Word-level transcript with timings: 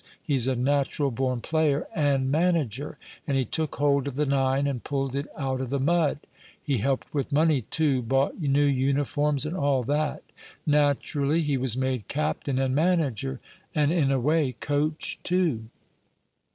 He's 0.23 0.47
a 0.47 0.55
natural 0.55 1.11
born 1.11 1.41
player 1.41 1.85
and 1.93 2.31
manager, 2.31 2.97
and 3.27 3.37
he 3.37 3.45
took 3.45 3.75
hold 3.75 4.07
of 4.07 4.15
the 4.15 4.25
nine 4.25 4.65
and 4.65 4.83
pulled 4.83 5.15
it 5.15 5.27
out 5.37 5.61
of 5.61 5.69
the 5.69 5.79
mud. 5.79 6.17
He 6.59 6.79
helped 6.79 7.13
with 7.13 7.31
money, 7.31 7.61
too, 7.69 8.01
bought 8.01 8.41
new 8.41 8.65
uniforms 8.65 9.45
and 9.45 9.55
all 9.55 9.83
that. 9.83 10.23
Naturally, 10.65 11.43
he 11.43 11.55
was 11.55 11.77
made 11.77 12.07
captain 12.07 12.57
and 12.57 12.73
manager, 12.73 13.41
and, 13.75 13.91
in 13.91 14.09
a 14.11 14.19
way, 14.19 14.53
coach 14.59 15.19
too." 15.21 15.65